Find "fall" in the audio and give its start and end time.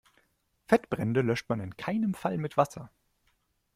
2.15-2.39